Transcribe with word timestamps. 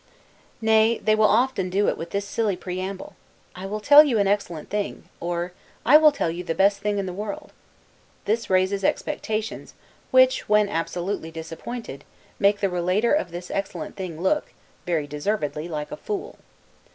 Nay, 0.61 0.97
they 0.97 1.15
often 1.15 1.69
do 1.69 1.87
it 1.87 1.95
with 1.95 2.09
this 2.09 2.25
silly 2.27 2.55
preamble; 2.57 3.15
"I 3.55 3.67
will 3.67 3.79
tell 3.79 4.03
you 4.03 4.17
an 4.17 4.25
excellent 4.25 4.71
thing"; 4.71 5.03
or, 5.19 5.51
"I 5.85 5.97
will 5.97 6.11
tell 6.11 6.31
you 6.31 6.43
the 6.43 6.55
best 6.55 6.79
thing 6.79 6.97
in 6.97 7.05
the 7.05 7.13
world." 7.13 7.51
This 8.25 8.49
raises 8.49 8.83
expectations, 8.83 9.75
which, 10.09 10.49
when 10.49 10.69
absolutely 10.69 11.29
disappointed, 11.29 12.03
make 12.39 12.61
the 12.61 12.67
relater 12.71 13.13
of 13.13 13.29
this 13.29 13.51
excellent 13.51 13.95
thing 13.95 14.19
look, 14.19 14.53
very 14.87 15.05
deservedly, 15.05 15.67
like 15.67 15.91
a 15.91 15.97
fool. 15.97 16.39